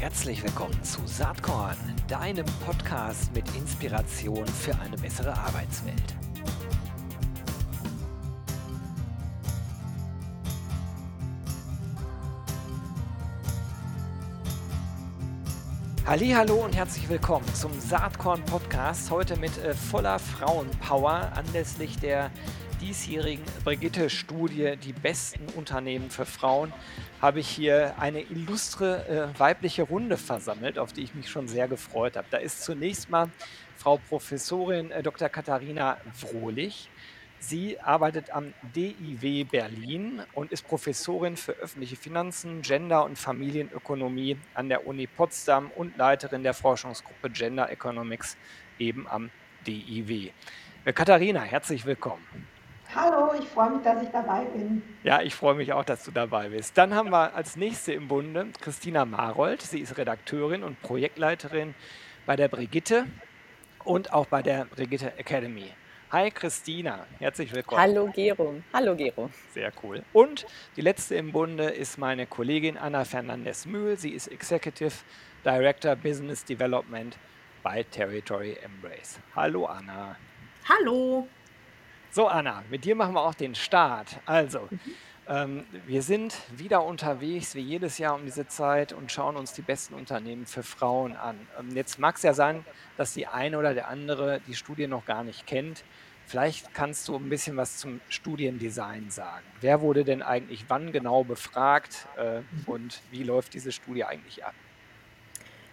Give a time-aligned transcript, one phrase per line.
[0.00, 6.14] Herzlich willkommen zu Saatkorn, deinem Podcast mit Inspiration für eine bessere Arbeitswelt.
[16.06, 19.10] Hallo und herzlich willkommen zum Saatkorn Podcast.
[19.10, 22.30] Heute mit äh, voller Frauenpower anlässlich der
[22.80, 26.72] diesjährigen Brigitte-Studie Die besten Unternehmen für Frauen
[27.20, 31.68] habe ich hier eine illustre äh, weibliche Runde versammelt, auf die ich mich schon sehr
[31.68, 32.28] gefreut habe.
[32.30, 33.30] Da ist zunächst mal
[33.76, 35.28] Frau Professorin äh, Dr.
[35.28, 36.88] Katharina Frohlich.
[37.40, 44.68] Sie arbeitet am DIW Berlin und ist Professorin für öffentliche Finanzen, Gender und Familienökonomie an
[44.68, 48.36] der Uni Potsdam und Leiterin der Forschungsgruppe Gender Economics
[48.78, 49.30] eben am
[49.66, 50.30] DIW.
[50.84, 52.24] Äh, Katharina, herzlich willkommen.
[52.94, 54.82] Hallo, ich freue mich, dass ich dabei bin.
[55.02, 56.78] Ja, ich freue mich auch, dass du dabei bist.
[56.78, 59.60] Dann haben wir als nächste im Bunde Christina Marold.
[59.60, 61.74] Sie ist Redakteurin und Projektleiterin
[62.24, 63.04] bei der Brigitte
[63.84, 65.70] und auch bei der Brigitte Academy.
[66.10, 67.82] Hi Christina, herzlich willkommen.
[67.82, 68.54] Hallo Gero.
[68.72, 69.28] Hallo Gero.
[69.52, 70.02] Sehr cool.
[70.14, 73.98] Und die letzte im Bunde ist meine Kollegin Anna Fernandez-Mühl.
[73.98, 74.94] Sie ist Executive
[75.44, 77.18] Director Business Development
[77.62, 79.20] bei Territory Embrace.
[79.36, 80.16] Hallo Anna.
[80.66, 81.28] Hallo.
[82.10, 84.18] So, Anna, mit dir machen wir auch den Start.
[84.24, 84.80] Also, mhm.
[85.28, 89.62] ähm, wir sind wieder unterwegs, wie jedes Jahr um diese Zeit, und schauen uns die
[89.62, 91.36] besten Unternehmen für Frauen an.
[91.58, 92.64] Ähm, jetzt mag es ja sein,
[92.96, 95.84] dass die eine oder der andere die Studie noch gar nicht kennt.
[96.26, 99.44] Vielleicht kannst du ein bisschen was zum Studiendesign sagen.
[99.60, 102.44] Wer wurde denn eigentlich wann genau befragt äh, mhm.
[102.66, 104.54] und wie läuft diese Studie eigentlich ab?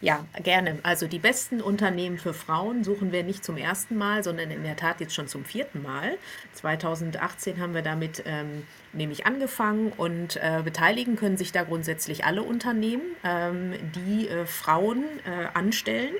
[0.05, 0.77] Ja, gerne.
[0.83, 4.75] Also die besten Unternehmen für Frauen suchen wir nicht zum ersten Mal, sondern in der
[4.75, 6.19] Tat jetzt schon zum vierten Mal.
[6.53, 12.43] 2018 haben wir damit ähm, nämlich angefangen und äh, beteiligen können sich da grundsätzlich alle
[12.43, 16.13] Unternehmen, ähm, die äh, Frauen äh, anstellen.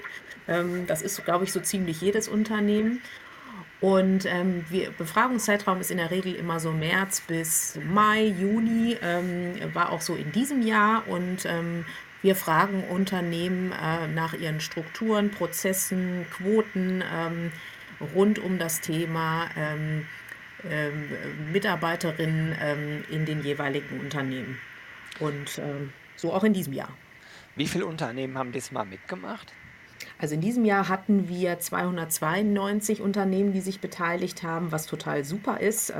[0.47, 3.03] Ähm, das ist, glaube ich, so ziemlich jedes Unternehmen.
[3.81, 9.53] Und ähm, wir, Befragungszeitraum ist in der Regel immer so März bis Mai, Juni, ähm,
[9.75, 11.07] war auch so in diesem Jahr.
[11.07, 11.85] Und ähm,
[12.25, 17.51] wir fragen Unternehmen äh, nach ihren Strukturen, Prozessen, Quoten ähm,
[18.15, 20.07] rund um das Thema ähm,
[20.67, 21.07] ähm,
[21.51, 24.57] Mitarbeiterinnen ähm, in den jeweiligen Unternehmen.
[25.19, 26.89] Und ähm, so auch in diesem Jahr.
[27.55, 29.53] Wie viele Unternehmen haben diesmal mitgemacht?
[30.17, 35.59] Also in diesem Jahr hatten wir 292 Unternehmen, die sich beteiligt haben, was total super
[35.59, 35.93] ist.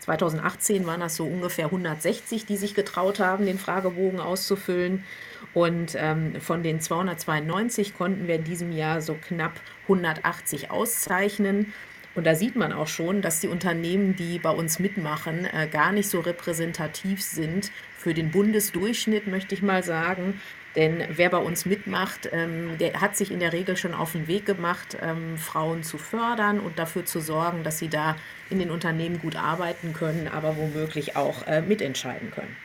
[0.00, 5.04] 2018 waren das so ungefähr 160, die sich getraut haben, den Fragebogen auszufüllen.
[5.54, 11.72] Und ähm, von den 292 konnten wir in diesem Jahr so knapp 180 auszeichnen.
[12.14, 15.92] Und da sieht man auch schon, dass die Unternehmen, die bei uns mitmachen, äh, gar
[15.92, 20.40] nicht so repräsentativ sind für den Bundesdurchschnitt, möchte ich mal sagen.
[20.76, 24.26] Denn wer bei uns mitmacht, ähm, der hat sich in der Regel schon auf den
[24.26, 28.16] Weg gemacht, ähm, Frauen zu fördern und dafür zu sorgen, dass sie da
[28.50, 32.56] in den Unternehmen gut arbeiten können, aber womöglich auch äh, mitentscheiden können.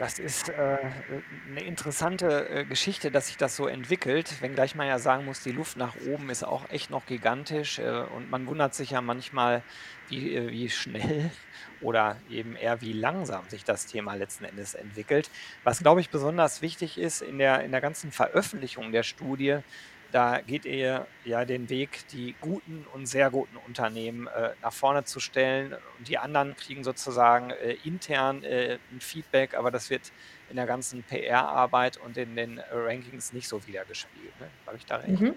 [0.00, 0.78] Das ist äh,
[1.50, 5.52] eine interessante äh, Geschichte, dass sich das so entwickelt, wenngleich man ja sagen muss, die
[5.52, 9.62] Luft nach oben ist auch echt noch gigantisch äh, und man wundert sich ja manchmal,
[10.08, 11.30] wie, äh, wie schnell
[11.82, 15.30] oder eben eher wie langsam sich das Thema letzten Endes entwickelt.
[15.64, 19.58] Was, glaube ich, besonders wichtig ist in der, in der ganzen Veröffentlichung der Studie,
[20.12, 25.04] da geht ihr ja den Weg, die guten und sehr guten Unternehmen äh, nach vorne
[25.04, 25.74] zu stellen.
[25.98, 30.12] Und die anderen kriegen sozusagen äh, intern äh, ein Feedback, aber das wird
[30.48, 34.40] in der ganzen PR-Arbeit und in den Rankings nicht so wiedergespielt.
[34.40, 34.48] Ne?
[34.66, 35.20] Habe ich da recht?
[35.20, 35.34] Mhm.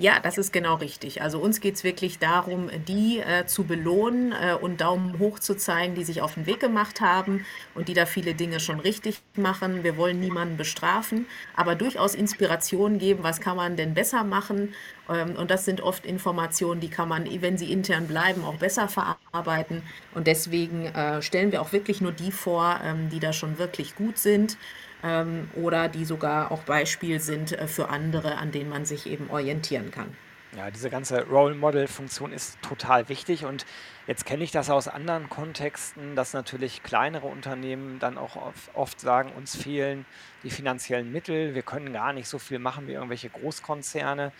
[0.00, 1.20] Ja, das ist genau richtig.
[1.20, 5.54] Also uns geht es wirklich darum, die äh, zu belohnen äh, und Daumen hoch zu
[5.54, 9.20] zeigen, die sich auf den Weg gemacht haben und die da viele Dinge schon richtig
[9.36, 9.84] machen.
[9.84, 14.74] Wir wollen niemanden bestrafen, aber durchaus Inspiration geben, was kann man denn besser machen.
[15.10, 18.88] Ähm, und das sind oft Informationen, die kann man, wenn sie intern bleiben, auch besser
[18.88, 19.82] verarbeiten.
[20.14, 23.94] Und deswegen äh, stellen wir auch wirklich nur die vor, ähm, die da schon wirklich
[23.96, 24.56] gut sind
[25.04, 29.30] ähm, oder die sogar auch Beispiel sind äh, für andere, an denen man sich eben
[29.30, 30.16] orientieren kann.
[30.56, 33.64] Ja, diese ganze Role Model-Funktion ist total wichtig und
[34.08, 39.30] jetzt kenne ich das aus anderen Kontexten, dass natürlich kleinere Unternehmen dann auch oft sagen,
[39.36, 40.06] uns fehlen
[40.42, 44.32] die finanziellen Mittel, wir können gar nicht so viel machen wie irgendwelche Großkonzerne.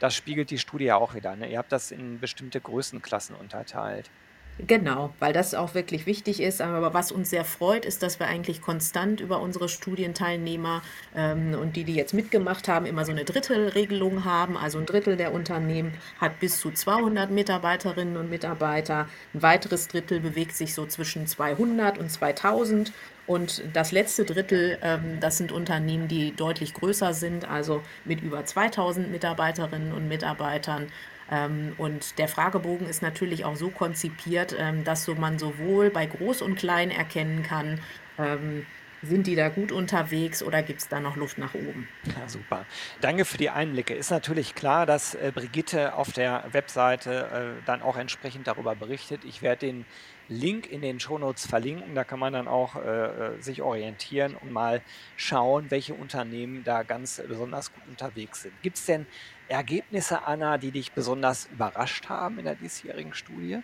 [0.00, 1.34] Das spiegelt die Studie ja auch wieder.
[1.34, 1.48] Ne?
[1.50, 4.10] Ihr habt das in bestimmte Größenklassen unterteilt.
[4.58, 6.60] Genau, weil das auch wirklich wichtig ist.
[6.60, 10.80] Aber was uns sehr freut, ist, dass wir eigentlich konstant über unsere Studienteilnehmer
[11.16, 14.56] ähm, und die, die jetzt mitgemacht haben, immer so eine Drittelregelung haben.
[14.56, 19.08] Also ein Drittel der Unternehmen hat bis zu 200 Mitarbeiterinnen und Mitarbeiter.
[19.34, 22.92] Ein weiteres Drittel bewegt sich so zwischen 200 und 2000.
[23.26, 28.44] Und das letzte Drittel, ähm, das sind Unternehmen, die deutlich größer sind, also mit über
[28.44, 30.92] 2000 Mitarbeiterinnen und Mitarbeitern.
[31.30, 36.06] Ähm, und der Fragebogen ist natürlich auch so konzipiert, ähm, dass so man sowohl bei
[36.06, 37.80] Groß und Klein erkennen kann,
[38.18, 38.66] ähm,
[39.06, 41.88] sind die da gut unterwegs oder gibt es da noch Luft nach oben?
[42.06, 42.64] Ja, super.
[43.00, 43.94] Danke für die Einblicke.
[43.94, 49.24] Ist natürlich klar, dass äh, Brigitte auf der Webseite äh, dann auch entsprechend darüber berichtet.
[49.24, 49.84] Ich werde den
[50.28, 51.94] Link in den Shownotes verlinken.
[51.94, 54.80] Da kann man dann auch äh, äh sich orientieren und mal
[55.16, 58.54] schauen, welche Unternehmen da ganz besonders gut unterwegs sind.
[58.62, 59.06] Gibt es denn
[59.48, 63.60] Ergebnisse, Anna, die dich besonders überrascht haben in der diesjährigen Studie?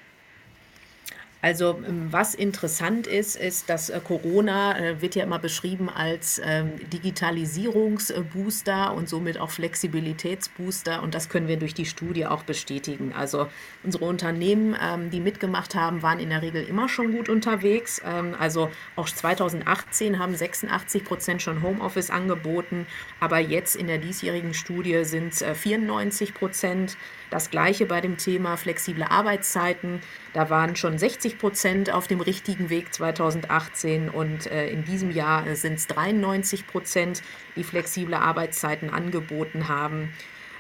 [1.42, 6.38] Also ähm, was interessant ist, ist, dass äh, Corona äh, wird ja immer beschrieben als
[6.44, 13.14] ähm, Digitalisierungsbooster und somit auch Flexibilitätsbooster und das können wir durch die Studie auch bestätigen.
[13.16, 13.48] Also
[13.82, 18.00] unsere Unternehmen, ähm, die mitgemacht haben, waren in der Regel immer schon gut unterwegs.
[18.38, 22.86] Also auch 2018 haben 86 Prozent schon Homeoffice angeboten,
[23.19, 26.96] aber jetzt in der diesjährigen Studie sind es 94 Prozent.
[27.31, 30.00] Das gleiche bei dem Thema flexible Arbeitszeiten.
[30.32, 35.55] Da waren schon 60 Prozent auf dem richtigen Weg 2018 und äh, in diesem Jahr
[35.55, 37.23] sind es 93 Prozent,
[37.55, 40.12] die flexible Arbeitszeiten angeboten haben.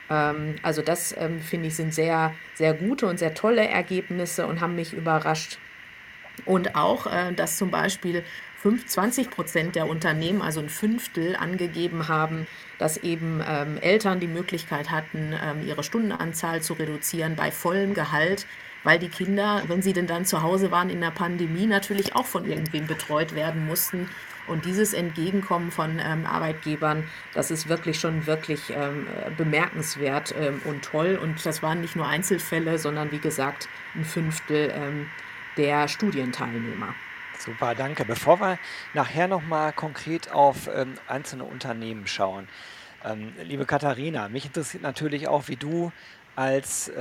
[0.08, 4.60] Ähm, also das ähm, finde ich sind sehr, sehr gute und sehr tolle Ergebnisse und
[4.60, 5.58] haben mich überrascht.
[6.44, 8.24] Und auch, äh, dass zum Beispiel
[8.62, 12.46] 20 Prozent der Unternehmen, also ein Fünftel, angegeben haben,
[12.80, 18.46] dass eben ähm, Eltern die Möglichkeit hatten, ähm, ihre Stundenanzahl zu reduzieren bei vollem Gehalt,
[18.84, 22.24] weil die Kinder, wenn sie denn dann zu Hause waren in der Pandemie, natürlich auch
[22.24, 24.08] von irgendwem betreut werden mussten.
[24.46, 27.04] Und dieses Entgegenkommen von ähm, Arbeitgebern,
[27.34, 29.06] das ist wirklich schon wirklich ähm,
[29.36, 31.20] bemerkenswert ähm, und toll.
[31.22, 35.06] Und das waren nicht nur Einzelfälle, sondern wie gesagt ein Fünftel ähm,
[35.58, 36.94] der Studienteilnehmer.
[37.42, 38.04] Super, danke.
[38.04, 38.58] Bevor wir
[38.92, 42.48] nachher nochmal konkret auf ähm, einzelne Unternehmen schauen,
[43.02, 45.90] ähm, liebe Katharina, mich interessiert natürlich auch, wie du
[46.36, 47.00] als äh,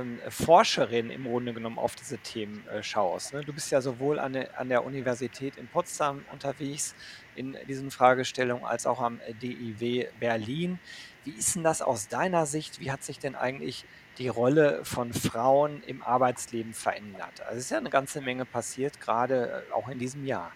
[0.00, 3.32] ähm, Forscherin im Grunde genommen auf diese Themen äh, schaust.
[3.32, 3.44] Ne?
[3.44, 6.94] Du bist ja sowohl an, der- an der Universität in Potsdam unterwegs
[7.34, 10.80] in diesen Fragestellungen als auch am DIW Berlin.
[11.24, 12.78] Wie ist denn das aus deiner Sicht?
[12.80, 13.86] Wie hat sich denn eigentlich
[14.18, 17.40] die Rolle von Frauen im Arbeitsleben verändert?
[17.46, 20.52] Also es ist ja eine ganze Menge passiert, gerade äh, auch in diesem Jahr.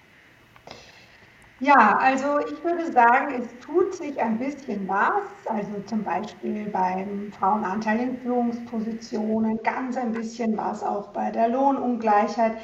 [1.60, 5.22] Ja, also ich würde sagen, es tut sich ein bisschen was.
[5.46, 12.56] Also zum Beispiel beim Frauenanteil in Führungspositionen, ganz ein bisschen was auch bei der Lohnungleichheit.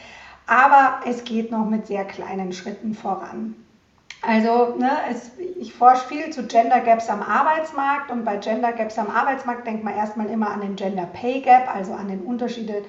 [0.48, 3.54] Aber es geht noch mit sehr kleinen Schritten voran.
[4.28, 8.98] Also ne, es, ich forsche viel zu Gender Gaps am Arbeitsmarkt und bei Gender Gaps
[8.98, 12.82] am Arbeitsmarkt denkt man erstmal immer an den Gender Pay Gap, also an den Unterschiede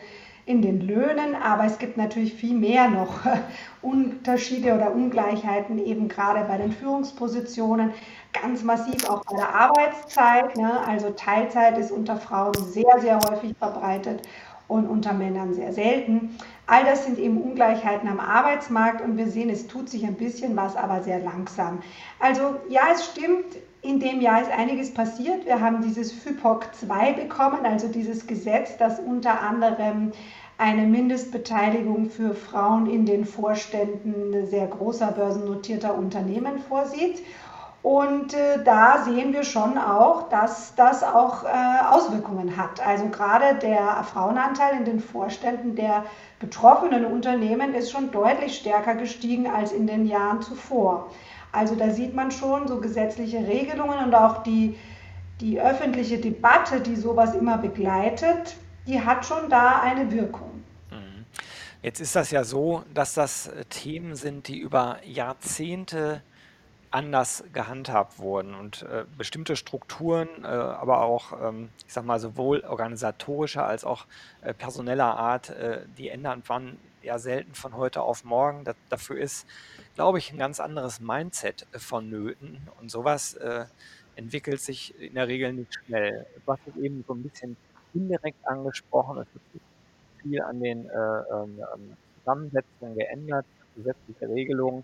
[0.45, 3.21] in den Löhnen, aber es gibt natürlich viel mehr noch
[3.81, 7.93] Unterschiede oder Ungleichheiten eben gerade bei den Führungspositionen,
[8.33, 10.57] ganz massiv auch bei der Arbeitszeit.
[10.57, 10.85] Ne?
[10.85, 14.27] Also Teilzeit ist unter Frauen sehr, sehr häufig verbreitet
[14.69, 16.37] und unter Männern sehr selten.
[16.67, 20.55] All das sind eben Ungleichheiten am Arbeitsmarkt und wir sehen, es tut sich ein bisschen
[20.55, 21.79] was, aber sehr langsam.
[22.19, 25.45] Also ja, es stimmt, in dem Jahr ist einiges passiert.
[25.45, 30.11] Wir haben dieses FIPOC 2 bekommen, also dieses Gesetz, das unter anderem
[30.59, 37.23] eine Mindestbeteiligung für Frauen in den Vorständen sehr großer börsennotierter Unternehmen vorsieht.
[37.81, 41.47] Und äh, da sehen wir schon auch, dass das auch äh,
[41.89, 42.85] Auswirkungen hat.
[42.85, 46.03] Also gerade der Frauenanteil in den Vorständen der
[46.39, 51.09] betroffenen Unternehmen ist schon deutlich stärker gestiegen als in den Jahren zuvor.
[51.53, 54.77] Also da sieht man schon so gesetzliche Regelungen und auch die,
[55.39, 58.57] die öffentliche Debatte, die sowas immer begleitet,
[58.87, 60.63] die hat schon da eine Wirkung.
[60.91, 61.25] Mhm.
[61.81, 66.21] Jetzt ist das ja so, dass das äh, Themen sind, die über Jahrzehnte
[66.91, 72.61] anders gehandhabt wurden und äh, bestimmte Strukturen, äh, aber auch, ähm, ich sag mal, sowohl
[72.61, 74.05] organisatorischer als auch
[74.41, 78.63] äh, personeller Art, äh, die ändern wann ja selten von heute auf morgen.
[78.63, 79.47] Das, dafür ist,
[79.95, 83.65] glaube ich, ein ganz anderes Mindset äh, vonnöten und sowas äh,
[84.15, 86.25] entwickelt sich in der Regel nicht schnell.
[86.45, 87.55] Du hast eben so ein bisschen
[87.93, 89.63] indirekt angesprochen, es wird
[90.21, 94.83] viel an den ähm, ähm, Zusammensetzungen geändert, gesetzliche Regelungen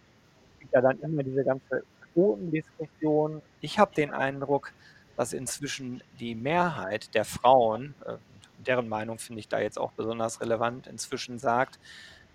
[0.75, 1.83] ja dann immer diese ganze
[2.15, 3.43] Quotendiskussion.
[3.61, 4.73] Ich habe den Eindruck,
[5.17, 8.17] dass inzwischen die Mehrheit der Frauen, äh,
[8.57, 11.79] deren Meinung finde ich da jetzt auch besonders relevant, inzwischen sagt,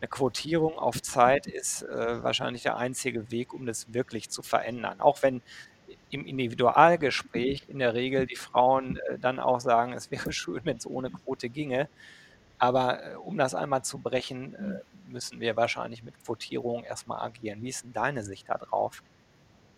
[0.00, 5.00] eine Quotierung auf Zeit ist äh, wahrscheinlich der einzige Weg, um das wirklich zu verändern.
[5.00, 5.42] Auch wenn
[6.10, 10.78] im Individualgespräch in der Regel die Frauen äh, dann auch sagen, es wäre schön, wenn
[10.78, 11.88] es ohne Quote ginge.
[12.58, 17.62] Aber äh, um das einmal zu brechen, äh, müssen wir wahrscheinlich mit Quotierung erstmal agieren.
[17.62, 19.02] Wie ist denn deine Sicht da drauf?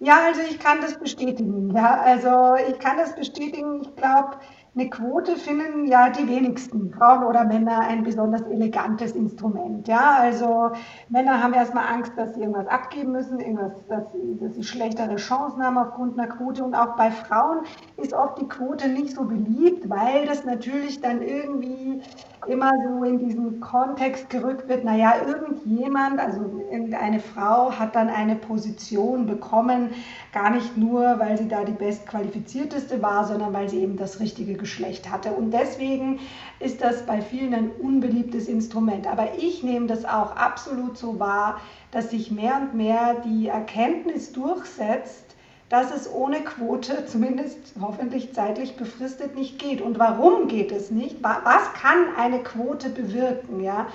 [0.05, 1.73] Ja, also ich kann das bestätigen.
[1.77, 3.83] Ja, also ich kann das bestätigen.
[3.83, 4.33] Ich glaube,
[4.75, 9.87] eine Quote finden ja die wenigsten, Frauen oder Männer, ein besonders elegantes Instrument.
[9.87, 10.73] Ja, also
[11.09, 14.03] Männer haben erstmal Angst, dass sie irgendwas abgeben müssen, irgendwas, dass
[14.41, 16.65] dass sie schlechtere Chancen haben aufgrund einer Quote.
[16.65, 17.61] Und auch bei Frauen
[17.97, 22.03] ist oft die Quote nicht so beliebt, weil das natürlich dann irgendwie
[22.47, 28.37] immer so in diesen Kontext gerückt wird, naja, irgendjemand, also irgendeine Frau hat dann eine
[28.37, 29.91] Position bekommen,
[30.33, 34.55] gar nicht nur, weil sie da die bestqualifizierteste war, sondern weil sie eben das richtige
[34.55, 35.33] Geschlecht hatte.
[35.33, 36.21] Und deswegen
[36.59, 39.07] ist das bei vielen ein unbeliebtes Instrument.
[39.07, 44.33] Aber ich nehme das auch absolut so wahr, dass sich mehr und mehr die Erkenntnis
[44.33, 45.32] durchsetzt,
[45.73, 49.81] dass es ohne Quote, zumindest hoffentlich zeitlich befristet, nicht geht.
[49.81, 51.17] Und warum geht es nicht?
[51.23, 53.59] Was kann eine Quote bewirken?
[53.65, 53.87] Ja?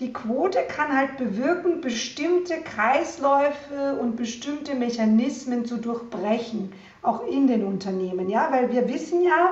[0.00, 7.64] Die Quote kann halt bewirken, bestimmte Kreisläufe und bestimmte Mechanismen zu durchbrechen, auch in den
[7.64, 8.28] Unternehmen.
[8.28, 8.48] Ja?
[8.50, 9.50] Weil wir wissen ja,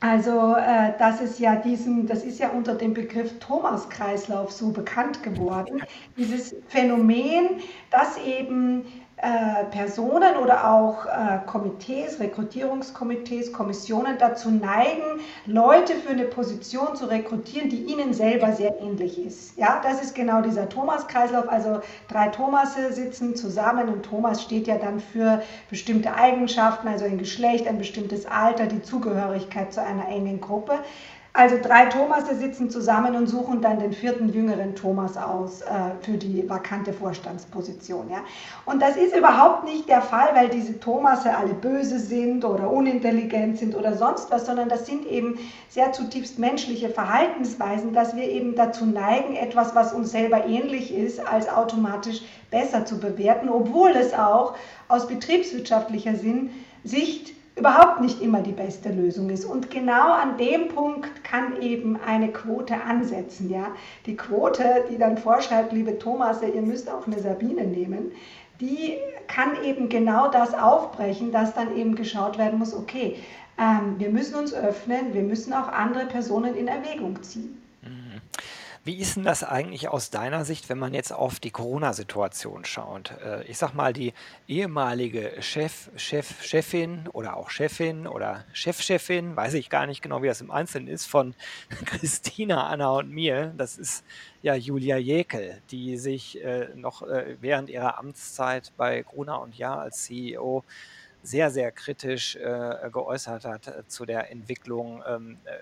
[0.00, 5.22] also äh, das ist ja diesen, das ist ja unter dem Begriff Thomas-Kreislauf so bekannt
[5.22, 5.82] geworden.
[6.16, 7.60] Dieses Phänomen,
[7.90, 8.86] dass eben
[9.18, 17.06] äh, Personen oder auch äh, Komitees, Rekrutierungskomitees, Kommissionen dazu neigen, Leute für eine Position zu
[17.06, 19.56] rekrutieren, die ihnen selber sehr ähnlich ist.
[19.56, 21.48] Ja, das ist genau dieser Thomas-Kreislauf.
[21.48, 27.16] Also drei Thomasse sitzen zusammen und Thomas steht ja dann für bestimmte Eigenschaften, also ein
[27.16, 30.80] Geschlecht, ein bestimmtes Alter, die Zugehörigkeit zu einer engen Gruppe.
[31.36, 35.66] Also drei Thomasse sitzen zusammen und suchen dann den vierten jüngeren Thomas aus äh,
[36.00, 38.08] für die vakante Vorstandsposition.
[38.08, 38.20] Ja?
[38.64, 43.58] Und das ist überhaupt nicht der Fall, weil diese Thomasse alle böse sind oder unintelligent
[43.58, 45.38] sind oder sonst was, sondern das sind eben
[45.68, 51.20] sehr zutiefst menschliche Verhaltensweisen, dass wir eben dazu neigen, etwas, was uns selber ähnlich ist,
[51.20, 54.54] als automatisch besser zu bewerten, obwohl es auch
[54.88, 56.48] aus betriebswirtschaftlicher Sinn,
[56.82, 59.46] Sicht überhaupt nicht immer die beste Lösung ist.
[59.46, 63.50] Und genau an dem Punkt kann eben eine Quote ansetzen.
[63.50, 63.68] Ja?
[64.04, 68.12] Die Quote, die dann vorschreibt, liebe Thomas, ihr müsst auch eine Sabine nehmen,
[68.60, 68.96] die
[69.26, 73.16] kann eben genau das aufbrechen, dass dann eben geschaut werden muss, okay,
[73.58, 77.55] ähm, wir müssen uns öffnen, wir müssen auch andere Personen in Erwägung ziehen.
[78.86, 83.10] Wie ist denn das eigentlich aus deiner Sicht, wenn man jetzt auf die Corona-Situation schaut?
[83.20, 84.14] Äh, ich sag mal, die
[84.46, 90.28] ehemalige Chef, Chef, Chefin oder auch Chefin oder Chefchefin, weiß ich gar nicht genau, wie
[90.28, 91.34] das im Einzelnen ist, von
[91.84, 94.04] Christina, Anna und mir, das ist
[94.42, 99.80] ja Julia Jäkel, die sich äh, noch äh, während ihrer Amtszeit bei Gruner und Jahr
[99.80, 100.62] als CEO
[101.24, 102.38] sehr, sehr kritisch
[102.92, 105.56] geäußert hat zu der Entwicklung ähm, äh,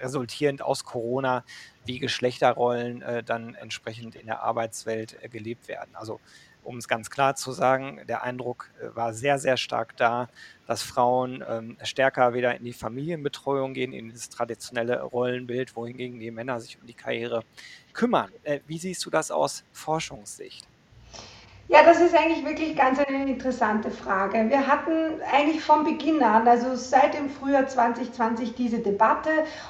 [0.00, 1.44] resultierend aus Corona,
[1.84, 5.90] wie Geschlechterrollen äh, dann entsprechend in der Arbeitswelt äh, gelebt werden.
[5.94, 6.20] Also
[6.68, 10.28] um es ganz klar zu sagen, der Eindruck äh, war sehr, sehr stark da,
[10.66, 16.30] dass Frauen ähm, stärker wieder in die Familienbetreuung gehen, in das traditionelle Rollenbild, wohingegen die
[16.30, 17.42] Männer sich um die Karriere
[17.94, 18.30] kümmern.
[18.42, 20.68] Äh, wie siehst du das aus Forschungssicht?
[21.70, 24.48] Ja, das ist eigentlich wirklich ganz eine interessante Frage.
[24.48, 29.28] Wir hatten eigentlich von Beginn an, also seit dem Frühjahr 2020, diese Debatte,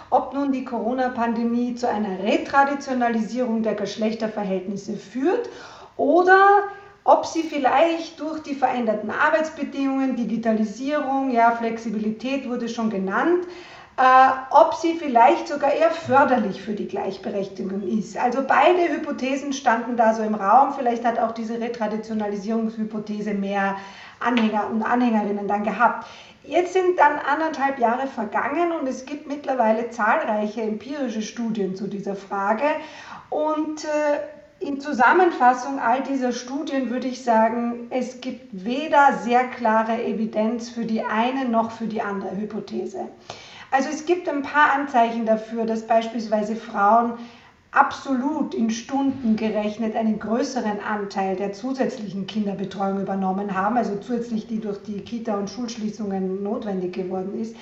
[0.09, 5.51] ob nun die Corona-Pandemie zu einer Retraditionalisierung der Geschlechterverhältnisse führt
[5.97, 6.69] oder
[7.03, 13.45] ob sie vielleicht durch die veränderten Arbeitsbedingungen, Digitalisierung, ja, Flexibilität wurde schon genannt,
[14.51, 18.17] ob sie vielleicht sogar eher förderlich für die Gleichberechtigung ist.
[18.17, 20.73] Also beide Hypothesen standen da so im Raum.
[20.73, 23.77] Vielleicht hat auch diese Retraditionalisierungshypothese mehr
[24.21, 26.07] Anhänger und Anhängerinnen dann gehabt.
[26.45, 32.15] Jetzt sind dann anderthalb Jahre vergangen und es gibt mittlerweile zahlreiche empirische Studien zu dieser
[32.15, 32.65] Frage.
[33.31, 40.03] Und äh, in Zusammenfassung all dieser Studien würde ich sagen, es gibt weder sehr klare
[40.03, 43.09] Evidenz für die eine noch für die andere Hypothese.
[43.71, 47.15] Also es gibt ein paar Anzeichen dafür, dass beispielsweise Frauen
[47.71, 54.61] absolut in Stunden gerechnet einen größeren Anteil der zusätzlichen Kinderbetreuung übernommen haben, also zusätzlich die
[54.61, 57.55] durch die Kita- und Schulschließungen notwendig geworden ist.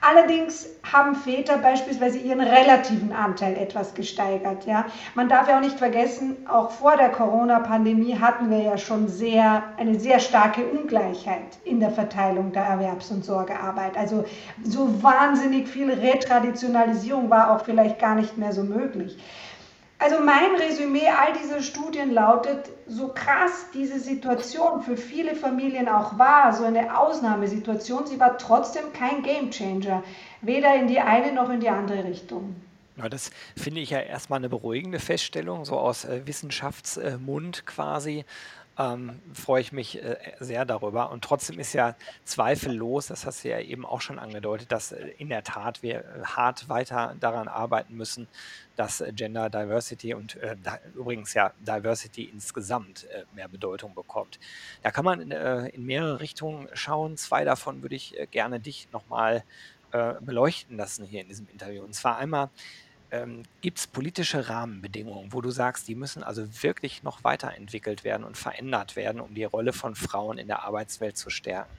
[0.00, 4.64] Allerdings haben Väter beispielsweise ihren relativen Anteil etwas gesteigert.
[4.64, 4.86] Ja.
[5.14, 9.64] Man darf ja auch nicht vergessen, auch vor der Corona-Pandemie hatten wir ja schon sehr,
[9.76, 13.96] eine sehr starke Ungleichheit in der Verteilung der Erwerbs- und Sorgearbeit.
[13.96, 14.24] Also
[14.62, 19.18] so wahnsinnig viel Retraditionalisierung war auch vielleicht gar nicht mehr so möglich.
[20.00, 26.16] Also mein Resümee all dieser Studien lautet, so krass diese Situation für viele Familien auch
[26.18, 30.04] war, so eine Ausnahmesituation, sie war trotzdem kein Gamechanger,
[30.40, 32.54] weder in die eine noch in die andere Richtung.
[32.96, 38.24] Ja, das finde ich ja erstmal eine beruhigende Feststellung, so aus äh, Wissenschaftsmund quasi
[38.78, 41.10] ähm, freue ich mich äh, sehr darüber.
[41.10, 45.08] Und trotzdem ist ja zweifellos, das hast du ja eben auch schon angedeutet, dass äh,
[45.18, 48.28] in der Tat wir äh, hart weiter daran arbeiten müssen,
[48.76, 54.38] dass äh, Gender Diversity und äh, da, übrigens ja Diversity insgesamt äh, mehr Bedeutung bekommt.
[54.82, 57.16] Da kann man in mehrere Richtungen schauen.
[57.16, 59.44] Zwei davon würde ich gerne dich nochmal
[60.20, 61.82] beleuchten lassen hier in diesem Interview.
[61.82, 62.50] Und zwar einmal,
[63.10, 68.24] ähm, gibt es politische Rahmenbedingungen, wo du sagst, die müssen also wirklich noch weiterentwickelt werden
[68.24, 71.70] und verändert werden, um die Rolle von Frauen in der Arbeitswelt zu stärken?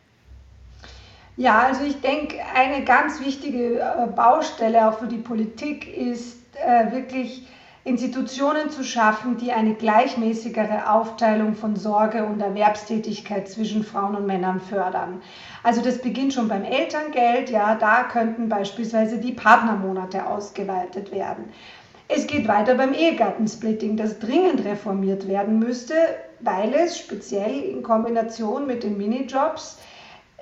[1.37, 6.91] Ja, also ich denke, eine ganz wichtige äh, Baustelle auch für die Politik ist äh,
[6.91, 7.47] wirklich
[7.89, 14.61] Institutionen zu schaffen, die eine gleichmäßigere Aufteilung von Sorge und Erwerbstätigkeit zwischen Frauen und Männern
[14.61, 15.23] fördern.
[15.63, 21.45] Also das beginnt schon beim Elterngeld, ja, da könnten beispielsweise die Partnermonate ausgeweitet werden.
[22.07, 25.95] Es geht weiter beim Ehegattensplitting, das dringend reformiert werden müsste,
[26.41, 29.79] weil es speziell in Kombination mit den Minijobs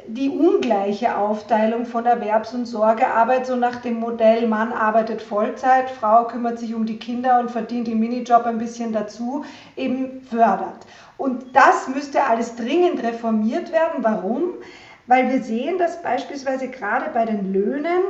[0.08, 6.26] die ungleiche Aufteilung von Erwerbs- und Sorgearbeit, so nach dem Modell, Mann arbeitet Vollzeit, Frau
[6.26, 9.44] kümmert sich um die Kinder und verdient im Minijob ein bisschen dazu,
[9.76, 10.86] eben fördert.
[11.18, 14.04] Und das müsste alles dringend reformiert werden.
[14.04, 14.54] Warum?
[15.08, 18.04] Weil wir sehen, dass beispielsweise gerade bei den Löhnen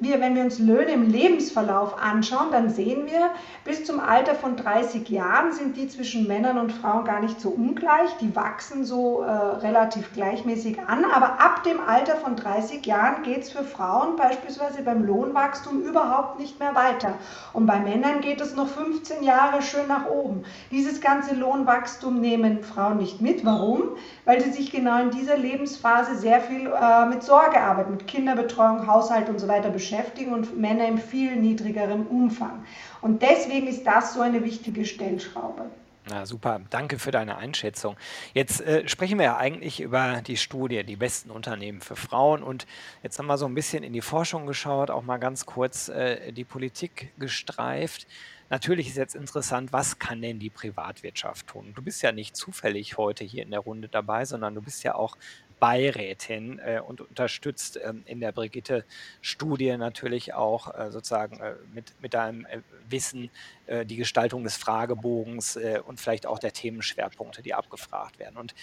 [0.00, 3.30] wir, wenn wir uns Löhne im Lebensverlauf anschauen, dann sehen wir,
[3.64, 7.50] bis zum Alter von 30 Jahren sind die zwischen Männern und Frauen gar nicht so
[7.50, 8.10] ungleich.
[8.20, 11.04] Die wachsen so äh, relativ gleichmäßig an.
[11.04, 16.40] Aber ab dem Alter von 30 Jahren geht es für Frauen beispielsweise beim Lohnwachstum überhaupt
[16.40, 17.14] nicht mehr weiter.
[17.52, 20.44] Und bei Männern geht es noch 15 Jahre schön nach oben.
[20.72, 23.44] Dieses ganze Lohnwachstum nehmen Frauen nicht mit.
[23.44, 23.82] Warum?
[24.24, 29.28] Weil sie sich genau in dieser Lebensphase sehr viel äh, mit Sorgearbeit, mit Kinderbetreuung, Haushalt
[29.28, 32.64] und so weiter beschäftigen beschäftigen und Männer im viel niedrigeren Umfang.
[33.02, 35.66] Und deswegen ist das so eine wichtige Stellschraube.
[36.08, 37.96] Na super, danke für deine Einschätzung.
[38.34, 42.42] Jetzt äh, sprechen wir ja eigentlich über die Studie, die besten Unternehmen für Frauen.
[42.42, 42.66] Und
[43.02, 46.32] jetzt haben wir so ein bisschen in die Forschung geschaut, auch mal ganz kurz äh,
[46.32, 48.06] die Politik gestreift.
[48.50, 51.72] Natürlich ist jetzt interessant, was kann denn die Privatwirtschaft tun?
[51.74, 54.94] Du bist ja nicht zufällig heute hier in der Runde dabei, sondern du bist ja
[54.94, 55.16] auch
[55.64, 62.12] Beirätin äh, und unterstützt ähm, in der Brigitte-Studie natürlich auch äh, sozusagen äh, mit, mit
[62.12, 63.30] deinem äh, Wissen
[63.64, 68.36] äh, die Gestaltung des Fragebogens äh, und vielleicht auch der Themenschwerpunkte, die abgefragt werden.
[68.36, 68.54] Und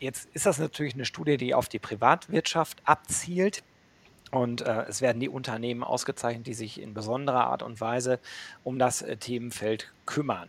[0.00, 3.62] jetzt ist das natürlich eine Studie, die auf die Privatwirtschaft abzielt.
[4.32, 8.18] Und äh, es werden die Unternehmen ausgezeichnet, die sich in besonderer Art und Weise
[8.64, 10.48] um das äh, Themenfeld kümmern.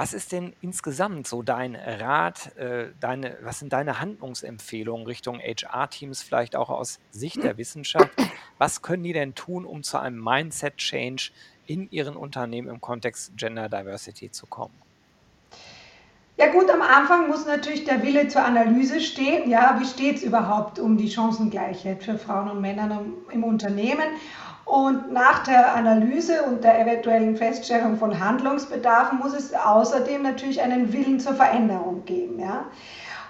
[0.00, 6.22] Was ist denn insgesamt so dein Rat, äh, deine, was sind deine Handlungsempfehlungen Richtung HR-Teams,
[6.22, 8.08] vielleicht auch aus Sicht der Wissenschaft?
[8.56, 11.32] Was können die denn tun, um zu einem Mindset-Change
[11.66, 14.72] in ihren Unternehmen im Kontext Gender Diversity zu kommen?
[16.38, 19.50] Ja gut, am Anfang muss natürlich der Wille zur Analyse stehen.
[19.50, 24.08] Ja, wie steht es überhaupt um die Chancengleichheit für Frauen und Männer im Unternehmen?
[24.70, 30.92] Und nach der Analyse und der eventuellen Feststellung von Handlungsbedarfen muss es außerdem natürlich einen
[30.92, 32.38] Willen zur Veränderung geben.
[32.38, 32.66] Ja?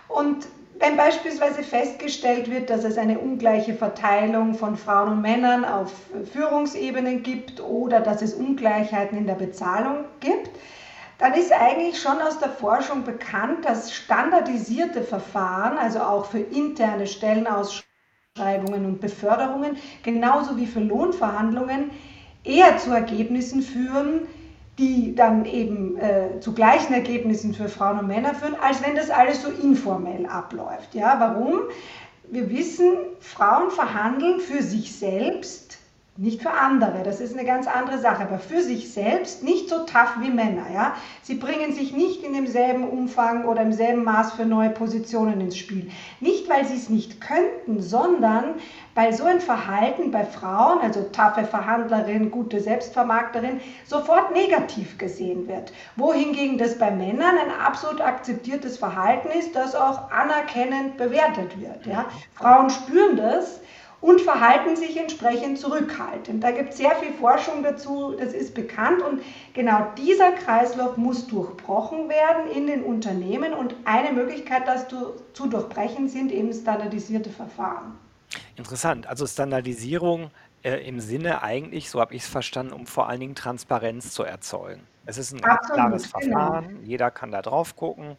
[0.09, 0.47] Und
[0.79, 5.91] wenn beispielsweise festgestellt wird, dass es eine ungleiche Verteilung von Frauen und Männern auf
[6.31, 10.51] Führungsebenen gibt oder dass es Ungleichheiten in der Bezahlung gibt,
[11.17, 17.07] dann ist eigentlich schon aus der Forschung bekannt, dass standardisierte Verfahren, also auch für interne
[17.07, 17.90] Stellenausschreibungen,
[18.41, 21.91] Ausschreibungen und Beförderungen, genauso wie für Lohnverhandlungen,
[22.45, 24.23] eher zu Ergebnissen führen,
[24.79, 29.11] die dann eben äh, zu gleichen Ergebnissen für Frauen und Männer führen, als wenn das
[29.11, 30.95] alles so informell abläuft.
[30.95, 31.63] Ja, warum?
[32.31, 35.70] Wir wissen, Frauen verhandeln für sich selbst
[36.21, 39.87] nicht für andere, das ist eine ganz andere Sache, aber für sich selbst nicht so
[39.87, 40.67] tough wie Männer.
[40.71, 40.95] Ja?
[41.23, 45.57] Sie bringen sich nicht in demselben Umfang oder im selben Maß für neue Positionen ins
[45.57, 45.91] Spiel.
[46.21, 48.57] Nicht, weil sie es nicht könnten, sondern
[48.95, 55.73] weil so ein Verhalten bei Frauen, also taffe Verhandlerin, gute Selbstvermarkterin, sofort negativ gesehen wird.
[55.97, 61.87] Wohingegen das bei Männern ein absolut akzeptiertes Verhalten ist, das auch anerkennend bewertet wird.
[61.87, 62.05] Ja?
[62.35, 63.61] Frauen spüren das
[64.01, 66.43] und verhalten sich entsprechend zurückhaltend.
[66.43, 69.23] Da gibt es sehr viel Forschung dazu, das ist bekannt und
[69.55, 76.09] genau dieser Kreislauf muss durchbrochen werden in den Unternehmen und eine Möglichkeit, das zu durchbrechen,
[76.09, 77.99] sind eben standardisierte Verfahren.
[78.57, 80.31] Interessant, also Standardisierung
[80.63, 84.23] äh, im Sinne eigentlich, so habe ich es verstanden, um vor allen Dingen Transparenz zu
[84.23, 84.83] erzeugen.
[85.07, 86.37] Es ist ein ganz klares genau.
[86.37, 88.17] Verfahren, jeder kann da drauf gucken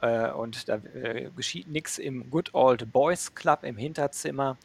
[0.00, 4.56] äh, und da äh, geschieht nichts im Good Old Boys Club im Hinterzimmer,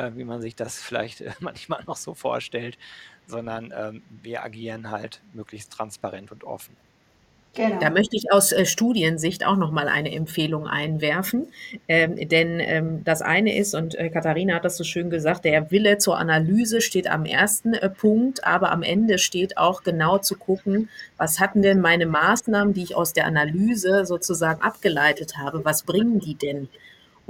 [0.00, 2.78] äh, wie man sich das vielleicht äh, manchmal noch so vorstellt,
[3.26, 6.76] sondern ähm, wir agieren halt möglichst transparent und offen.
[7.54, 7.80] Genau.
[7.80, 11.48] Da möchte ich aus äh, Studiensicht auch noch mal eine Empfehlung einwerfen,
[11.88, 15.72] ähm, denn ähm, das eine ist und äh, Katharina hat das so schön gesagt: Der
[15.72, 20.36] Wille zur Analyse steht am ersten äh, Punkt, aber am Ende steht auch genau zu
[20.36, 25.82] gucken, was hatten denn meine Maßnahmen, die ich aus der Analyse sozusagen abgeleitet habe, was
[25.82, 26.68] bringen die denn?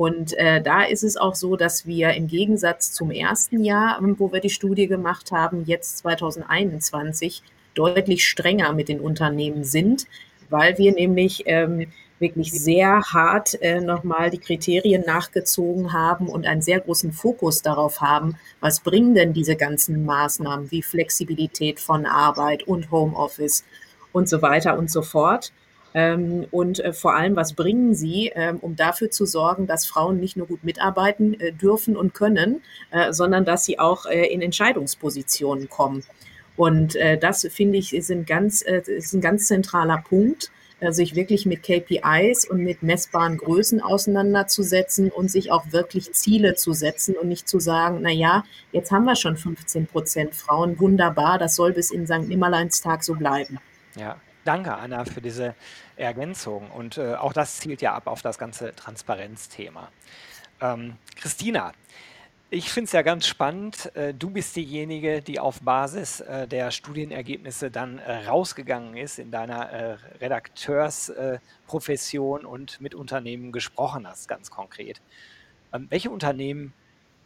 [0.00, 4.32] Und äh, da ist es auch so, dass wir im Gegensatz zum ersten Jahr, wo
[4.32, 7.42] wir die Studie gemacht haben, jetzt 2021
[7.74, 10.06] deutlich strenger mit den Unternehmen sind,
[10.48, 16.62] weil wir nämlich ähm, wirklich sehr hart äh, nochmal die Kriterien nachgezogen haben und einen
[16.62, 22.62] sehr großen Fokus darauf haben, was bringen denn diese ganzen Maßnahmen wie Flexibilität von Arbeit
[22.62, 23.64] und Homeoffice
[24.12, 25.52] und so weiter und so fort.
[25.92, 30.20] Ähm, und äh, vor allem, was bringen sie, ähm, um dafür zu sorgen, dass Frauen
[30.20, 34.40] nicht nur gut mitarbeiten äh, dürfen und können, äh, sondern dass sie auch äh, in
[34.40, 36.04] Entscheidungspositionen kommen.
[36.56, 40.50] Und äh, das finde ich ist ein ganz, äh, ist ein ganz zentraler Punkt,
[40.88, 46.72] sich wirklich mit KPIs und mit messbaren Größen auseinanderzusetzen und sich auch wirklich Ziele zu
[46.72, 51.38] setzen und nicht zu sagen, na ja, jetzt haben wir schon 15 Prozent Frauen, wunderbar,
[51.38, 52.26] das soll bis in St.
[52.26, 53.58] Nimmerleinstag so bleiben.
[53.94, 54.16] Ja,
[54.50, 55.54] danke Anna für diese
[55.94, 59.92] Ergänzung und äh, auch das zielt ja ab auf das ganze Transparenzthema.
[60.60, 61.70] Ähm, Christina,
[62.50, 63.94] ich finde es ja ganz spannend.
[63.94, 69.30] Äh, du bist diejenige, die auf Basis äh, der Studienergebnisse dann äh, rausgegangen ist in
[69.30, 75.00] deiner Redakteursprofession und mit Unternehmen gesprochen hast, ganz konkret.
[75.72, 76.72] Ähm, welche Unternehmen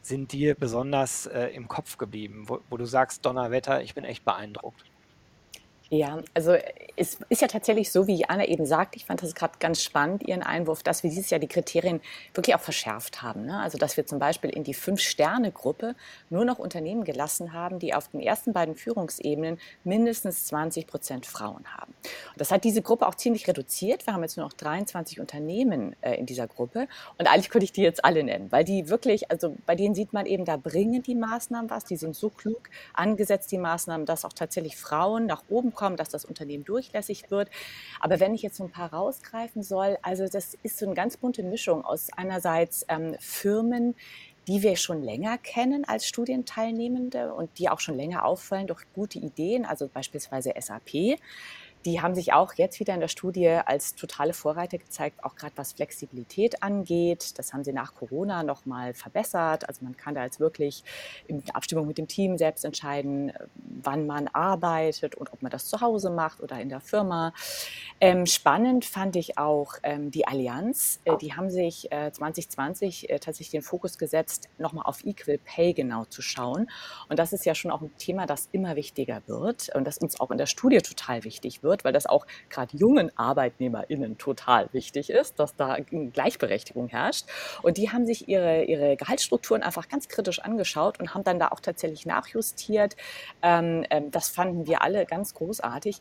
[0.02, 4.84] sind dir besonders im Kopf geblieben, wo, wo du sagst, Donnerwetter, ich bin echt beeindruckt?
[5.94, 6.56] Ja, also
[6.96, 10.24] es ist ja tatsächlich so, wie Anna eben sagt, ich fand das gerade ganz spannend,
[10.24, 12.00] Ihren Einwurf, dass wir dieses Jahr die Kriterien
[12.34, 13.46] wirklich auch verschärft haben.
[13.46, 13.60] Ne?
[13.60, 15.94] Also dass wir zum Beispiel in die Fünf-Sterne-Gruppe
[16.30, 21.64] nur noch Unternehmen gelassen haben, die auf den ersten beiden Führungsebenen mindestens 20 Prozent Frauen
[21.76, 21.94] haben.
[22.32, 24.04] Und das hat diese Gruppe auch ziemlich reduziert.
[24.06, 26.88] Wir haben jetzt nur noch 23 Unternehmen äh, in dieser Gruppe.
[27.18, 30.12] Und eigentlich könnte ich die jetzt alle nennen, weil die wirklich, also bei denen sieht
[30.12, 31.84] man eben, da bringen die Maßnahmen was.
[31.84, 36.08] Die sind so klug angesetzt, die Maßnahmen, dass auch tatsächlich Frauen nach oben kommen, dass
[36.08, 37.50] das Unternehmen durchlässig wird.
[38.00, 41.16] Aber wenn ich jetzt so ein paar rausgreifen soll, also das ist so eine ganz
[41.16, 43.94] bunte Mischung aus einerseits ähm, Firmen,
[44.46, 49.18] die wir schon länger kennen als Studienteilnehmende und die auch schon länger auffallen durch gute
[49.18, 51.18] Ideen, also beispielsweise SAP.
[51.84, 55.52] Die haben sich auch jetzt wieder in der Studie als totale Vorreiter gezeigt, auch gerade
[55.56, 57.38] was Flexibilität angeht.
[57.38, 59.68] Das haben sie nach Corona nochmal verbessert.
[59.68, 60.82] Also man kann da jetzt wirklich
[61.26, 63.32] in Abstimmung mit dem Team selbst entscheiden,
[63.82, 67.34] wann man arbeitet und ob man das zu Hause macht oder in der Firma.
[68.00, 71.00] Ähm, spannend fand ich auch ähm, die Allianz.
[71.04, 75.74] Äh, die haben sich äh, 2020 äh, tatsächlich den Fokus gesetzt, nochmal auf Equal Pay
[75.74, 76.70] genau zu schauen.
[77.08, 80.18] Und das ist ja schon auch ein Thema, das immer wichtiger wird und das uns
[80.18, 84.68] auch in der Studie total wichtig wird wird, weil das auch gerade jungen ArbeitnehmerInnen total
[84.72, 85.78] wichtig ist, dass da
[86.12, 87.26] Gleichberechtigung herrscht.
[87.62, 91.48] Und die haben sich ihre, ihre Gehaltsstrukturen einfach ganz kritisch angeschaut und haben dann da
[91.48, 92.96] auch tatsächlich nachjustiert.
[93.42, 96.00] Ähm, ähm, das fanden wir alle ganz großartig.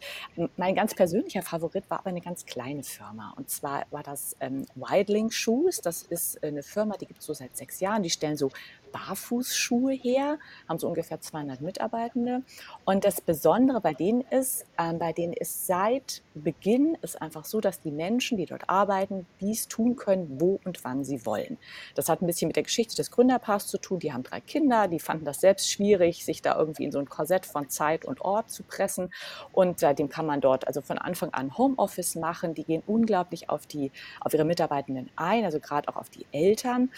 [0.57, 3.33] Mein ganz persönlicher Favorit war aber eine ganz kleine Firma.
[3.35, 5.81] Und zwar war das ähm, Wildling Shoes.
[5.81, 8.03] Das ist eine Firma, die gibt es so seit sechs Jahren.
[8.03, 8.51] Die stellen so
[8.93, 12.43] Barfußschuhe her, haben so ungefähr 200 Mitarbeitende.
[12.85, 17.61] Und das Besondere bei denen ist, äh, bei denen ist seit Beginn ist einfach so,
[17.61, 21.57] dass die Menschen, die dort arbeiten, dies tun können, wo und wann sie wollen.
[21.95, 23.99] Das hat ein bisschen mit der Geschichte des Gründerpaars zu tun.
[23.99, 27.09] Die haben drei Kinder, die fanden das selbst schwierig, sich da irgendwie in so ein
[27.09, 29.13] Korsett von Zeit und Ort zu pressen.
[29.51, 32.53] Und seitdem kann man dort also von Anfang an Homeoffice machen.
[32.53, 36.89] Die gehen unglaublich auf die, auf ihre Mitarbeitenden ein, also gerade auch auf die Eltern.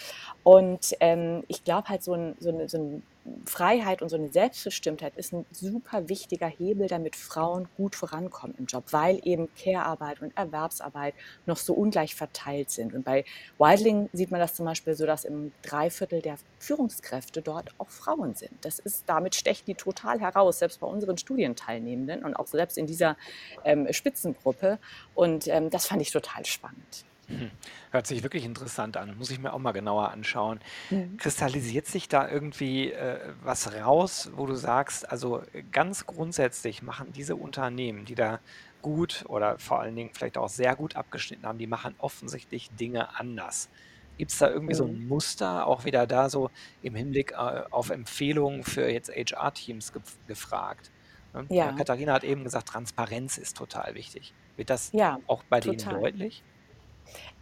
[0.44, 3.02] Und ähm, ich glaube, halt, so, ein, so, eine, so eine
[3.44, 8.66] Freiheit und so eine Selbstbestimmtheit ist ein super wichtiger Hebel, damit Frauen gut vorankommen im
[8.66, 11.14] Job, weil eben Care-Arbeit und Erwerbsarbeit
[11.46, 12.94] noch so ungleich verteilt sind.
[12.94, 13.24] Und bei
[13.58, 18.34] Wildling sieht man das zum Beispiel so, dass im Dreiviertel der Führungskräfte dort auch Frauen
[18.34, 18.52] sind.
[18.62, 22.86] Das ist, damit stechen die total heraus, selbst bei unseren Studienteilnehmenden und auch selbst in
[22.86, 23.16] dieser
[23.64, 24.78] ähm, Spitzengruppe.
[25.14, 27.04] Und ähm, das fand ich total spannend.
[27.28, 27.50] Hm.
[27.90, 29.16] Hört sich wirklich interessant an.
[29.16, 30.60] Muss ich mir auch mal genauer anschauen.
[30.90, 31.18] Mhm.
[31.18, 37.36] Kristallisiert sich da irgendwie äh, was raus, wo du sagst, also ganz grundsätzlich machen diese
[37.36, 38.40] Unternehmen, die da
[38.82, 43.18] gut oder vor allen Dingen vielleicht auch sehr gut abgeschnitten haben, die machen offensichtlich Dinge
[43.18, 43.70] anders.
[44.16, 44.88] Gibt es da irgendwie so Mhm.
[44.88, 50.18] ein Muster, auch wieder da so im Hinblick äh, auf Empfehlungen für jetzt HR-Teams gef
[50.26, 50.92] gefragt?
[51.32, 51.50] Ne?
[51.50, 54.34] Ja, Katharina hat eben gesagt, Transparenz ist total wichtig.
[54.56, 55.88] Wird das ja, auch bei denen total.
[55.88, 56.44] deutlich?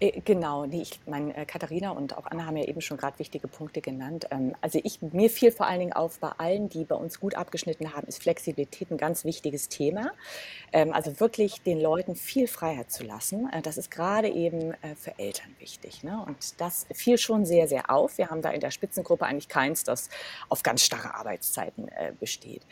[0.01, 3.19] Äh, genau, ne, ich meine, äh, Katharina und auch Anna haben ja eben schon gerade
[3.19, 4.27] wichtige Punkte genannt.
[4.31, 7.35] Ähm, also ich, mir fiel vor allen Dingen auf, bei allen, die bei uns gut
[7.35, 10.13] abgeschnitten haben, ist Flexibilität ein ganz wichtiges Thema.
[10.73, 13.49] Ähm, also wirklich den Leuten viel Freiheit zu lassen.
[13.53, 16.03] Äh, das ist gerade eben für Eltern wichtig.
[16.03, 16.23] Ne?
[16.27, 18.19] Und das fiel schon sehr, sehr auf.
[18.19, 20.09] Wir haben da in der Spitzengruppe eigentlich keins, das
[20.49, 22.63] auf ganz starre Arbeitszeiten besteht.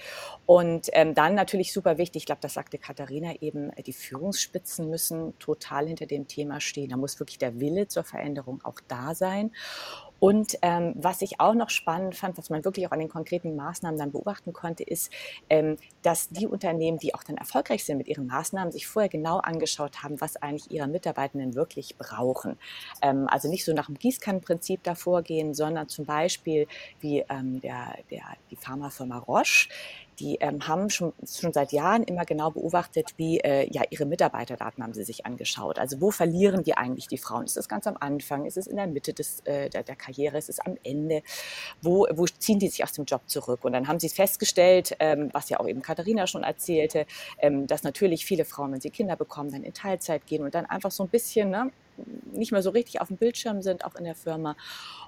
[0.47, 5.39] Und ähm, dann natürlich super wichtig, ich glaube, das sagte Katharina eben, die Führungsspitzen müssen
[5.39, 6.82] total hinter dem Thema stehen.
[6.89, 9.53] Da muss wirklich der Wille zur Veränderung auch da sein.
[10.23, 13.57] Und ähm, was ich auch noch spannend fand, was man wirklich auch an den konkreten
[13.57, 15.11] Maßnahmen dann beobachten konnte, ist,
[15.51, 19.39] ähm, dass die Unternehmen, die auch dann erfolgreich sind mit ihren Maßnahmen, sich vorher genau
[19.39, 22.57] angeschaut haben, was eigentlich ihre Mitarbeitenden wirklich brauchen.
[23.03, 26.69] Ähm, also nicht so nach dem Gießkannenprinzip davor gehen, sondern zum Beispiel
[27.01, 29.69] wie ähm, der, der, die Pharmafirma Roche,
[30.23, 34.83] die ähm, haben schon, schon seit Jahren immer genau beobachtet, wie äh, ja ihre Mitarbeiterdaten
[34.83, 35.81] haben sie sich angeschaut.
[35.81, 37.45] Also wo verlieren die eigentlich die Frauen?
[37.45, 38.47] Ist es ganz am Anfang?
[38.47, 40.39] Ist es in der Mitte des, äh, der, der Karriere?
[40.39, 41.23] Ist es am Ende?
[41.83, 43.65] Wo, wo ziehen die sich aus dem Job zurück?
[43.65, 47.07] Und dann haben sie festgestellt, ähm, was ja auch eben Katharina schon erzählte,
[47.39, 50.67] ähm, dass natürlich viele Frauen, wenn sie Kinder bekommen, dann in Teilzeit gehen und dann
[50.67, 51.73] einfach so ein bisschen ne,
[52.33, 54.57] nicht mehr so richtig auf dem Bildschirm sind, auch in der Firma.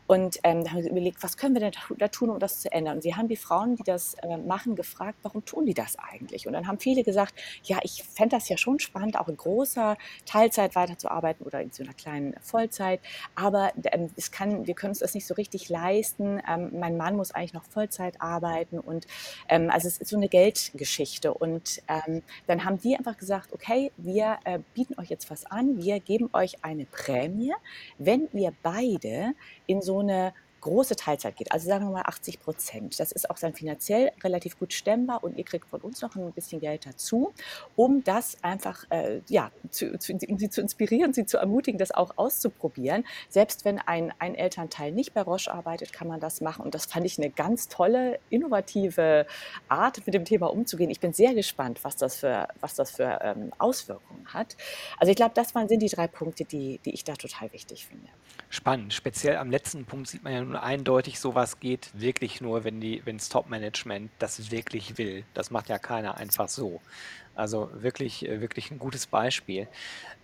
[0.07, 2.71] Und ähm, da haben wir überlegt, was können wir denn da tun, um das zu
[2.71, 2.97] ändern?
[2.97, 6.47] Und wir haben die Frauen, die das äh, machen, gefragt, warum tun die das eigentlich?
[6.47, 9.97] Und dann haben viele gesagt, ja, ich fände das ja schon spannend, auch in großer
[10.27, 13.01] Teilzeit weiterzuarbeiten oder in so einer kleinen Vollzeit.
[13.35, 16.41] Aber ähm, es kann, wir können uns das nicht so richtig leisten.
[16.47, 18.79] Ähm, mein Mann muss eigentlich noch Vollzeit arbeiten.
[18.79, 19.07] Und
[19.49, 21.33] ähm, also es ist so eine Geldgeschichte.
[21.33, 25.83] Und ähm, dann haben die einfach gesagt, okay, wir äh, bieten euch jetzt was an,
[25.83, 27.53] wir geben euch eine Prämie,
[27.99, 29.35] wenn ihr beide
[29.66, 30.33] in so eine
[30.64, 32.98] große Teilzeit geht, also sagen wir mal 80 Prozent.
[32.98, 36.33] Das ist auch dann finanziell relativ gut stemmbar und ihr kriegt von uns noch ein
[36.33, 37.33] bisschen Geld dazu,
[37.77, 41.92] um das einfach, äh, ja, zu, zu, um sie zu inspirieren, sie zu ermutigen, das
[41.92, 43.05] auch auszuprobieren.
[43.29, 46.87] Selbst wenn ein, ein Elternteil nicht bei Roche arbeitet, kann man das machen und das
[46.87, 49.27] fand ich eine ganz tolle, innovative
[49.68, 50.90] Art, mit dem Thema umzugehen.
[50.90, 54.57] Ich bin sehr gespannt, was das für, was das für ähm, Auswirkungen hat.
[54.98, 57.87] Also ich glaube, das waren, sind die drei Punkte, die, die ich da total wichtig
[57.87, 58.09] finde.
[58.48, 58.94] Spannend.
[58.94, 63.03] Speziell am letzten Punkt sieht man ja nun eindeutig, sowas geht wirklich nur, wenn die,
[63.05, 65.25] wenn das Top-Management das wirklich will.
[65.35, 66.81] Das macht ja keiner einfach so.
[67.35, 69.67] Also wirklich, äh, wirklich ein gutes Beispiel.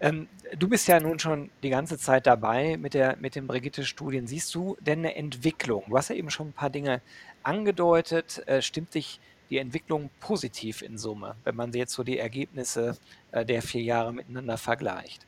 [0.01, 4.27] Ähm, du bist ja nun schon die ganze Zeit dabei mit der, mit den Brigitte-Studien.
[4.27, 5.85] Siehst du denn eine Entwicklung?
[5.89, 7.01] Du hast ja eben schon ein paar Dinge
[7.43, 8.47] angedeutet.
[8.47, 12.97] Äh, stimmt dich die Entwicklung positiv in Summe, wenn man jetzt so die Ergebnisse
[13.33, 15.27] äh, der vier Jahre miteinander vergleicht?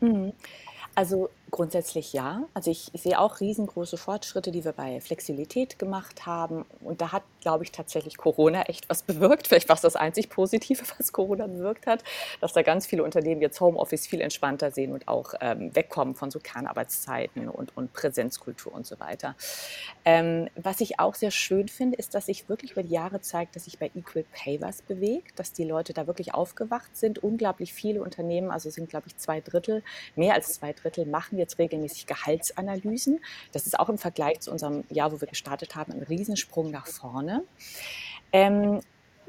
[0.00, 0.32] Mhm.
[0.94, 2.44] Also grundsätzlich ja.
[2.54, 6.64] Also ich, ich sehe auch riesengroße Fortschritte, die wir bei Flexibilität gemacht haben.
[6.80, 9.48] Und da hat, glaube ich, tatsächlich Corona echt was bewirkt.
[9.48, 12.04] Vielleicht war es das einzig Positive, was Corona bewirkt hat,
[12.40, 16.30] dass da ganz viele Unternehmen jetzt Homeoffice viel entspannter sehen und auch ähm, wegkommen von
[16.30, 19.34] so Kernarbeitszeiten und, und Präsenzkultur und so weiter.
[20.04, 23.56] Ähm, was ich auch sehr schön finde, ist, dass sich wirklich über die Jahre zeigt,
[23.56, 27.18] dass sich bei Equal Pay was bewegt, dass die Leute da wirklich aufgewacht sind.
[27.18, 29.82] Unglaublich viele Unternehmen, also sind, glaube ich, zwei Drittel,
[30.16, 33.20] mehr als zwei Drittel, machen jetzt regelmäßig Gehaltsanalysen.
[33.52, 36.86] Das ist auch im Vergleich zu unserem Jahr, wo wir gestartet haben, ein Riesensprung nach
[36.86, 37.44] vorne.
[38.32, 38.80] Ähm,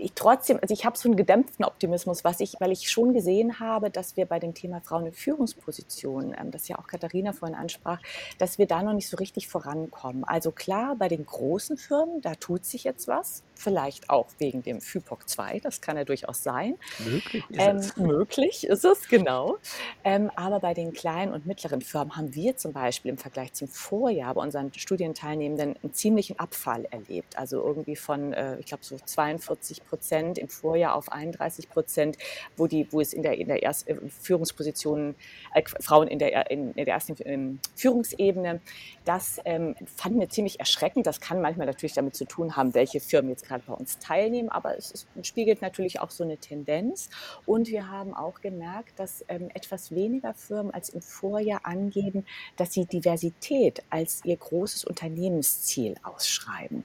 [0.01, 3.59] ich trotzdem, also ich habe so einen gedämpften Optimismus, was ich, weil ich schon gesehen
[3.59, 7.55] habe, dass wir bei dem Thema Frauen in Führungspositionen, ähm, das ja auch Katharina vorhin
[7.57, 7.99] ansprach,
[8.39, 10.23] dass wir da noch nicht so richtig vorankommen.
[10.23, 14.81] Also klar, bei den großen Firmen, da tut sich jetzt was, vielleicht auch wegen dem
[14.81, 16.75] FIPOC 2, das kann ja durchaus sein.
[16.99, 17.95] Möglich ist Ähm, es.
[17.97, 19.57] möglich ist es, genau.
[20.03, 23.67] Ähm, aber bei den kleinen und mittleren Firmen haben wir zum Beispiel im Vergleich zum
[23.67, 27.37] Vorjahr bei unseren Studienteilnehmenden einen ziemlichen Abfall erlebt.
[27.37, 32.17] Also irgendwie von, äh, ich glaube, so 42 Prozent im Vorjahr auf 31 Prozent,
[32.57, 35.15] wo, die, wo es in der, in der ersten äh, Führungsposition,
[35.53, 38.61] äh, Frauen in der, in, in der ersten ähm, Führungsebene,
[39.05, 41.07] das ähm, fanden wir ziemlich erschreckend.
[41.07, 44.49] Das kann manchmal natürlich damit zu tun haben, welche Firmen jetzt gerade bei uns teilnehmen,
[44.49, 47.09] aber es, ist, spiegelt natürlich auch so eine Tendenz.
[47.45, 52.73] Und wir haben auch gemerkt, dass ähm, etwas weniger Firmen als im Vorjahr angeben, dass
[52.73, 56.83] sie Diversität als ihr großes Unternehmensziel ausschreiben.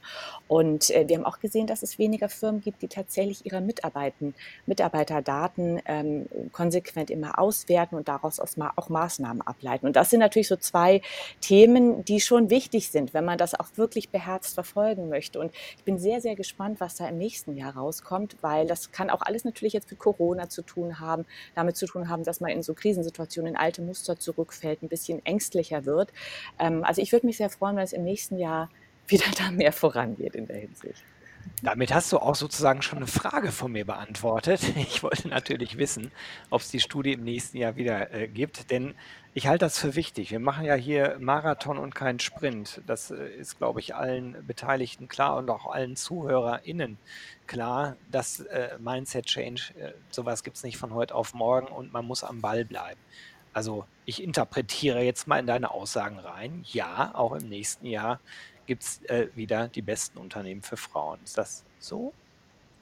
[0.48, 4.33] Und äh, wir haben auch gesehen, dass es weniger Firmen gibt, die tatsächlich ihre Mitarbeiter,
[4.66, 9.87] Mitarbeiterdaten ähm, konsequent immer auswerten und daraus auch Maßnahmen ableiten.
[9.87, 11.00] Und das sind natürlich so zwei
[11.40, 15.38] Themen, die schon wichtig sind, wenn man das auch wirklich beherzt verfolgen möchte.
[15.38, 19.11] Und ich bin sehr, sehr gespannt, was da im nächsten Jahr rauskommt, weil das kann
[19.11, 22.51] auch alles natürlich jetzt mit Corona zu tun haben, damit zu tun haben, dass man
[22.51, 26.12] in so Krisensituationen in alte Muster zurückfällt, ein bisschen ängstlicher wird.
[26.59, 28.71] Ähm, also ich würde mich sehr freuen, wenn es im nächsten Jahr
[29.09, 31.03] wieder da mehr vorangeht in der Hinsicht.
[31.62, 34.61] Damit hast du auch sozusagen schon eine Frage von mir beantwortet.
[34.76, 36.12] Ich wollte natürlich wissen,
[36.50, 38.94] ob es die Studie im nächsten Jahr wieder äh, gibt, denn
[39.35, 40.30] ich halte das für wichtig.
[40.30, 42.80] Wir machen ja hier Marathon und keinen Sprint.
[42.87, 46.98] Das äh, ist, glaube ich, allen Beteiligten klar und auch allen ZuhörerInnen
[47.46, 51.92] klar, dass äh, Mindset Change, äh, sowas gibt es nicht von heute auf morgen und
[51.92, 53.00] man muss am Ball bleiben.
[53.52, 56.64] Also ich interpretiere jetzt mal in deine Aussagen rein.
[56.72, 58.20] Ja, auch im nächsten Jahr
[58.66, 61.18] gibt es äh, wieder die besten Unternehmen für Frauen.
[61.24, 62.12] Ist das so?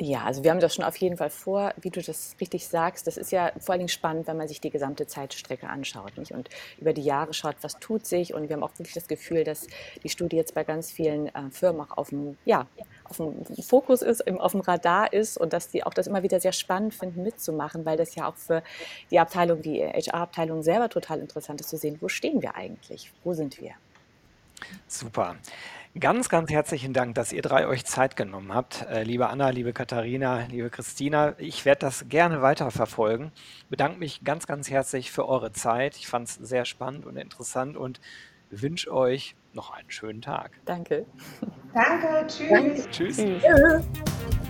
[0.00, 3.06] Ja, also wir haben das schon auf jeden Fall vor, wie du das richtig sagst.
[3.06, 6.32] Das ist ja vor allen Dingen spannend, wenn man sich die gesamte Zeitstrecke anschaut nicht?
[6.32, 6.48] und
[6.80, 8.34] über die Jahre schaut, was tut sich.
[8.34, 9.68] Und wir haben auch wirklich das Gefühl, dass
[10.02, 12.66] die Studie jetzt bei ganz vielen äh, Firmen auch auf dem, ja,
[13.04, 16.40] auf dem Fokus ist, auf dem Radar ist und dass die auch das immer wieder
[16.40, 18.64] sehr spannend finden, mitzumachen, weil das ja auch für
[19.12, 23.32] die Abteilung, die HR-Abteilung selber total interessant ist zu sehen, wo stehen wir eigentlich, wo
[23.32, 23.74] sind wir.
[24.86, 25.36] Super.
[25.98, 28.84] Ganz, ganz herzlichen Dank, dass ihr drei euch Zeit genommen habt.
[28.90, 33.30] Äh, liebe Anna, liebe Katharina, liebe Christina, ich werde das gerne weiterverfolgen.
[33.70, 35.96] Bedanke mich ganz, ganz herzlich für eure Zeit.
[35.96, 38.00] Ich fand es sehr spannend und interessant und
[38.50, 40.58] wünsche euch noch einen schönen Tag.
[40.64, 41.06] Danke.
[41.72, 42.48] Danke, tschüss.
[42.50, 42.90] Danke.
[42.90, 43.16] Tschüss.
[43.16, 44.44] tschüss.